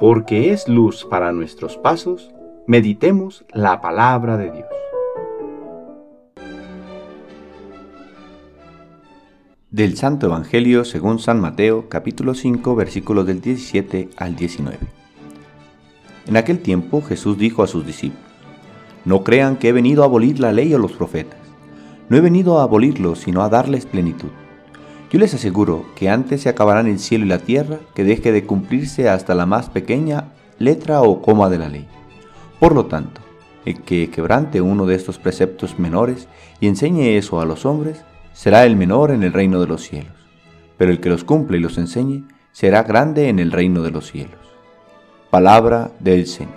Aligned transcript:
porque 0.00 0.50
es 0.50 0.66
luz 0.66 1.04
para 1.04 1.30
nuestros 1.30 1.76
pasos, 1.76 2.30
meditemos 2.66 3.44
la 3.52 3.82
palabra 3.82 4.38
de 4.38 4.50
Dios. 4.50 4.66
Del 9.70 9.98
Santo 9.98 10.26
Evangelio 10.26 10.86
según 10.86 11.18
San 11.18 11.38
Mateo, 11.38 11.90
capítulo 11.90 12.32
5, 12.32 12.74
versículos 12.74 13.26
del 13.26 13.42
17 13.42 14.08
al 14.16 14.36
19. 14.36 14.78
En 16.28 16.36
aquel 16.38 16.60
tiempo 16.60 17.02
Jesús 17.02 17.36
dijo 17.36 17.62
a 17.62 17.66
sus 17.66 17.84
discípulos, 17.84 18.24
No 19.04 19.22
crean 19.22 19.56
que 19.56 19.68
he 19.68 19.72
venido 19.72 20.02
a 20.02 20.06
abolir 20.06 20.40
la 20.40 20.52
ley 20.52 20.72
o 20.72 20.78
los 20.78 20.92
profetas. 20.92 21.38
No 22.08 22.16
he 22.16 22.22
venido 22.22 22.58
a 22.58 22.62
abolirlos, 22.62 23.18
sino 23.18 23.42
a 23.42 23.50
darles 23.50 23.84
plenitud. 23.84 24.30
Yo 25.10 25.18
les 25.18 25.34
aseguro 25.34 25.86
que 25.96 26.08
antes 26.08 26.42
se 26.42 26.48
acabarán 26.48 26.86
el 26.86 27.00
cielo 27.00 27.24
y 27.24 27.28
la 27.28 27.38
tierra 27.38 27.80
que 27.94 28.04
deje 28.04 28.30
de 28.30 28.46
cumplirse 28.46 29.08
hasta 29.08 29.34
la 29.34 29.44
más 29.44 29.68
pequeña 29.68 30.28
letra 30.60 31.02
o 31.02 31.20
coma 31.20 31.48
de 31.50 31.58
la 31.58 31.68
ley. 31.68 31.88
Por 32.60 32.76
lo 32.76 32.86
tanto, 32.86 33.20
el 33.64 33.80
que 33.82 34.08
quebrante 34.08 34.60
uno 34.60 34.86
de 34.86 34.94
estos 34.94 35.18
preceptos 35.18 35.80
menores 35.80 36.28
y 36.60 36.68
enseñe 36.68 37.16
eso 37.16 37.40
a 37.40 37.44
los 37.44 37.66
hombres, 37.66 38.04
será 38.34 38.64
el 38.64 38.76
menor 38.76 39.10
en 39.10 39.24
el 39.24 39.32
reino 39.32 39.60
de 39.60 39.66
los 39.66 39.82
cielos. 39.82 40.14
Pero 40.78 40.92
el 40.92 41.00
que 41.00 41.08
los 41.08 41.24
cumple 41.24 41.58
y 41.58 41.60
los 41.60 41.76
enseñe, 41.76 42.22
será 42.52 42.84
grande 42.84 43.28
en 43.28 43.40
el 43.40 43.50
reino 43.50 43.82
de 43.82 43.90
los 43.90 44.08
cielos. 44.12 44.38
Palabra 45.28 45.90
del 45.98 46.28
Señor. 46.28 46.54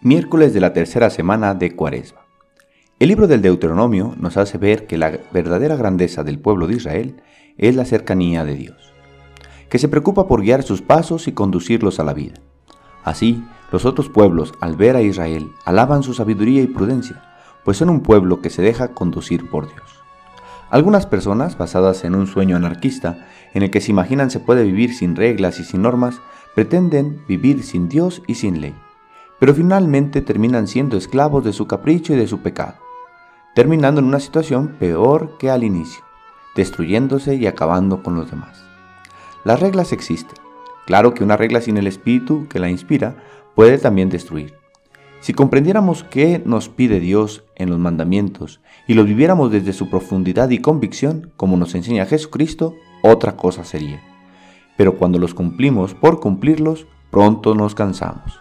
Miércoles 0.00 0.52
de 0.52 0.60
la 0.60 0.72
tercera 0.72 1.10
semana 1.10 1.54
de 1.54 1.76
Cuaresma. 1.76 2.29
El 3.00 3.08
libro 3.08 3.26
del 3.26 3.40
Deuteronomio 3.40 4.14
nos 4.18 4.36
hace 4.36 4.58
ver 4.58 4.86
que 4.86 4.98
la 4.98 5.20
verdadera 5.32 5.74
grandeza 5.74 6.22
del 6.22 6.38
pueblo 6.38 6.66
de 6.66 6.74
Israel 6.74 7.22
es 7.56 7.74
la 7.74 7.86
cercanía 7.86 8.44
de 8.44 8.56
Dios, 8.56 8.92
que 9.70 9.78
se 9.78 9.88
preocupa 9.88 10.28
por 10.28 10.42
guiar 10.42 10.62
sus 10.62 10.82
pasos 10.82 11.26
y 11.26 11.32
conducirlos 11.32 11.98
a 11.98 12.04
la 12.04 12.12
vida. 12.12 12.34
Así, 13.02 13.42
los 13.72 13.86
otros 13.86 14.10
pueblos, 14.10 14.52
al 14.60 14.76
ver 14.76 14.96
a 14.96 15.00
Israel, 15.00 15.50
alaban 15.64 16.02
su 16.02 16.12
sabiduría 16.12 16.60
y 16.60 16.66
prudencia, 16.66 17.22
pues 17.64 17.78
son 17.78 17.88
un 17.88 18.02
pueblo 18.02 18.42
que 18.42 18.50
se 18.50 18.60
deja 18.60 18.88
conducir 18.88 19.48
por 19.48 19.66
Dios. 19.72 20.02
Algunas 20.68 21.06
personas, 21.06 21.56
basadas 21.56 22.04
en 22.04 22.14
un 22.14 22.26
sueño 22.26 22.54
anarquista, 22.54 23.26
en 23.54 23.62
el 23.62 23.70
que 23.70 23.80
se 23.80 23.92
imaginan 23.92 24.30
se 24.30 24.40
puede 24.40 24.64
vivir 24.64 24.94
sin 24.94 25.16
reglas 25.16 25.58
y 25.58 25.64
sin 25.64 25.80
normas, 25.80 26.20
pretenden 26.54 27.22
vivir 27.26 27.62
sin 27.62 27.88
Dios 27.88 28.20
y 28.26 28.34
sin 28.34 28.60
ley, 28.60 28.74
pero 29.38 29.54
finalmente 29.54 30.20
terminan 30.20 30.66
siendo 30.66 30.98
esclavos 30.98 31.42
de 31.44 31.54
su 31.54 31.66
capricho 31.66 32.12
y 32.12 32.16
de 32.16 32.26
su 32.26 32.40
pecado 32.40 32.74
terminando 33.60 34.00
en 34.00 34.06
una 34.06 34.20
situación 34.20 34.68
peor 34.78 35.36
que 35.36 35.50
al 35.50 35.64
inicio, 35.64 36.02
destruyéndose 36.56 37.34
y 37.34 37.46
acabando 37.46 38.02
con 38.02 38.16
los 38.16 38.30
demás. 38.30 38.64
Las 39.44 39.60
reglas 39.60 39.92
existen. 39.92 40.38
Claro 40.86 41.12
que 41.12 41.24
una 41.24 41.36
regla 41.36 41.60
sin 41.60 41.76
el 41.76 41.86
espíritu 41.86 42.48
que 42.48 42.58
la 42.58 42.70
inspira 42.70 43.16
puede 43.54 43.76
también 43.76 44.08
destruir. 44.08 44.54
Si 45.20 45.34
comprendiéramos 45.34 46.04
qué 46.04 46.40
nos 46.42 46.70
pide 46.70 47.00
Dios 47.00 47.44
en 47.54 47.68
los 47.68 47.78
mandamientos 47.78 48.62
y 48.88 48.94
los 48.94 49.04
viviéramos 49.04 49.52
desde 49.52 49.74
su 49.74 49.90
profundidad 49.90 50.48
y 50.48 50.62
convicción, 50.62 51.30
como 51.36 51.58
nos 51.58 51.74
enseña 51.74 52.06
Jesucristo, 52.06 52.76
otra 53.02 53.36
cosa 53.36 53.62
sería. 53.62 54.00
Pero 54.78 54.96
cuando 54.96 55.18
los 55.18 55.34
cumplimos 55.34 55.92
por 55.92 56.18
cumplirlos, 56.18 56.86
pronto 57.10 57.54
nos 57.54 57.74
cansamos. 57.74 58.40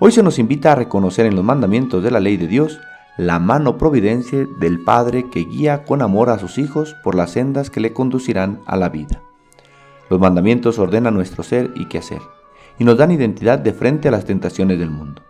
Hoy 0.00 0.12
se 0.12 0.22
nos 0.22 0.38
invita 0.38 0.72
a 0.72 0.74
reconocer 0.74 1.24
en 1.24 1.34
los 1.34 1.46
mandamientos 1.46 2.04
de 2.04 2.10
la 2.10 2.20
ley 2.20 2.36
de 2.36 2.46
Dios 2.46 2.78
la 3.18 3.38
mano 3.38 3.76
providencia 3.76 4.46
del 4.58 4.80
Padre 4.80 5.28
que 5.28 5.44
guía 5.44 5.84
con 5.84 6.00
amor 6.00 6.30
a 6.30 6.38
sus 6.38 6.56
hijos 6.56 6.96
por 7.02 7.14
las 7.14 7.32
sendas 7.32 7.68
que 7.68 7.80
le 7.80 7.92
conducirán 7.92 8.60
a 8.66 8.76
la 8.76 8.88
vida. 8.88 9.20
Los 10.08 10.18
mandamientos 10.18 10.78
ordenan 10.78 11.14
nuestro 11.14 11.42
ser 11.42 11.70
y 11.74 11.86
quehacer, 11.86 12.22
y 12.78 12.84
nos 12.84 12.96
dan 12.96 13.10
identidad 13.10 13.58
de 13.58 13.72
frente 13.72 14.08
a 14.08 14.10
las 14.10 14.24
tentaciones 14.24 14.78
del 14.78 14.90
mundo. 14.90 15.22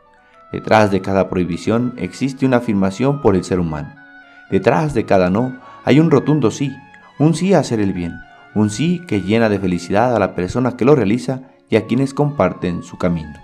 Detrás 0.52 0.90
de 0.90 1.00
cada 1.00 1.28
prohibición 1.28 1.94
existe 1.96 2.46
una 2.46 2.58
afirmación 2.58 3.20
por 3.20 3.34
el 3.34 3.42
ser 3.42 3.58
humano. 3.58 3.94
Detrás 4.50 4.94
de 4.94 5.04
cada 5.04 5.30
no 5.30 5.58
hay 5.84 5.98
un 5.98 6.10
rotundo 6.10 6.50
sí, 6.50 6.70
un 7.18 7.34
sí 7.34 7.52
a 7.54 7.60
hacer 7.60 7.80
el 7.80 7.92
bien, 7.92 8.12
un 8.54 8.70
sí 8.70 9.02
que 9.08 9.22
llena 9.22 9.48
de 9.48 9.58
felicidad 9.58 10.14
a 10.14 10.18
la 10.18 10.34
persona 10.34 10.76
que 10.76 10.84
lo 10.84 10.94
realiza 10.94 11.42
y 11.68 11.76
a 11.76 11.86
quienes 11.86 12.14
comparten 12.14 12.82
su 12.82 12.98
camino. 12.98 13.41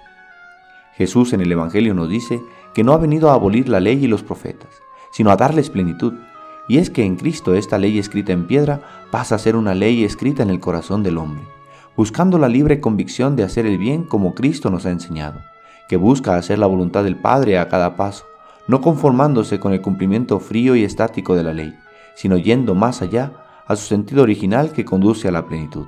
Jesús 0.99 1.33
en 1.33 1.41
el 1.41 1.53
Evangelio 1.53 1.95
nos 1.95 2.09
dice 2.09 2.43
que 2.75 2.83
no 2.83 2.93
ha 2.93 2.99
venido 2.99 3.31
a 3.31 3.35
abolir 3.35 3.69
la 3.69 3.79
ley 3.79 4.05
y 4.05 4.09
los 4.09 4.25
profetas, 4.25 4.83
sino 5.13 5.31
a 5.31 5.37
darles 5.37 5.71
plenitud. 5.71 6.15
Y 6.67 6.79
es 6.79 6.91
que 6.91 7.05
en 7.05 7.15
Cristo 7.15 7.55
esta 7.55 7.79
ley 7.79 8.01
escrita 8.01 8.33
en 8.33 8.49
piedra 8.49 8.81
pasa 9.13 9.37
a 9.37 9.39
ser 9.39 9.55
una 9.55 9.75
ley 9.75 10.03
escrita 10.03 10.43
en 10.43 10.51
el 10.51 10.59
corazón 10.59 11.05
del 11.05 11.19
hombre, 11.19 11.45
buscando 11.97 12.37
la 12.37 12.49
libre 12.49 12.81
convicción 12.81 13.37
de 13.37 13.45
hacer 13.45 13.65
el 13.65 13.79
bien 13.79 14.03
como 14.03 14.35
Cristo 14.35 14.71
nos 14.71 14.87
ha 14.87 14.91
enseñado, 14.91 15.41
que 15.89 15.97
busca 15.97 16.35
hacer 16.35 16.59
la 16.59 16.67
voluntad 16.67 17.05
del 17.05 17.15
Padre 17.15 17.59
a 17.59 17.69
cada 17.69 17.95
paso, 17.97 18.25
no 18.67 18.81
conformándose 18.81 19.61
con 19.61 19.73
el 19.73 19.81
cumplimiento 19.81 20.41
frío 20.41 20.75
y 20.75 20.83
estático 20.83 21.37
de 21.37 21.45
la 21.45 21.53
ley, 21.53 21.79
sino 22.17 22.39
yendo 22.39 22.75
más 22.75 23.03
allá 23.03 23.35
a 23.69 23.77
su 23.77 23.87
sentido 23.87 24.25
original 24.25 24.73
que 24.73 24.85
conduce 24.85 25.29
a 25.29 25.31
la 25.31 25.47
plenitud. 25.47 25.87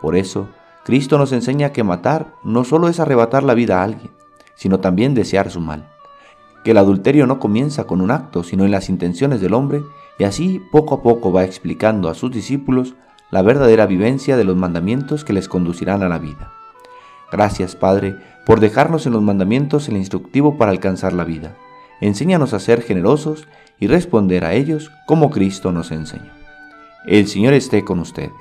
Por 0.00 0.14
eso, 0.14 0.48
Cristo 0.84 1.18
nos 1.18 1.32
enseña 1.32 1.72
que 1.72 1.82
matar 1.82 2.34
no 2.44 2.62
solo 2.62 2.88
es 2.88 3.00
arrebatar 3.00 3.42
la 3.42 3.54
vida 3.54 3.80
a 3.80 3.82
alguien, 3.82 4.12
sino 4.58 4.80
también 4.80 5.14
desear 5.14 5.50
su 5.50 5.60
mal. 5.60 5.88
Que 6.64 6.72
el 6.72 6.78
adulterio 6.78 7.26
no 7.26 7.38
comienza 7.38 7.84
con 7.84 8.00
un 8.00 8.10
acto, 8.10 8.42
sino 8.42 8.64
en 8.64 8.72
las 8.72 8.88
intenciones 8.88 9.40
del 9.40 9.54
hombre, 9.54 9.82
y 10.18 10.24
así 10.24 10.60
poco 10.72 10.96
a 10.96 11.02
poco 11.02 11.32
va 11.32 11.44
explicando 11.44 12.08
a 12.10 12.14
sus 12.14 12.32
discípulos 12.32 12.94
la 13.30 13.42
verdadera 13.42 13.86
vivencia 13.86 14.36
de 14.36 14.44
los 14.44 14.56
mandamientos 14.56 15.24
que 15.24 15.32
les 15.32 15.48
conducirán 15.48 16.02
a 16.02 16.08
la 16.08 16.18
vida. 16.18 16.52
Gracias, 17.30 17.76
Padre, 17.76 18.16
por 18.44 18.58
dejarnos 18.58 19.06
en 19.06 19.12
los 19.12 19.22
mandamientos 19.22 19.88
el 19.88 19.96
instructivo 19.96 20.58
para 20.58 20.72
alcanzar 20.72 21.12
la 21.12 21.24
vida. 21.24 21.54
Enséñanos 22.00 22.52
a 22.52 22.58
ser 22.58 22.82
generosos 22.82 23.46
y 23.78 23.86
responder 23.86 24.44
a 24.44 24.54
ellos 24.54 24.90
como 25.06 25.30
Cristo 25.30 25.70
nos 25.70 25.92
enseñó. 25.92 26.32
El 27.06 27.28
Señor 27.28 27.54
esté 27.54 27.84
con 27.84 28.00
ustedes. 28.00 28.32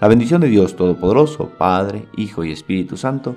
La 0.00 0.08
bendición 0.08 0.40
de 0.40 0.48
Dios 0.48 0.74
Todopoderoso, 0.74 1.50
Padre, 1.56 2.06
Hijo 2.16 2.42
y 2.42 2.50
Espíritu 2.50 2.96
Santo, 2.96 3.36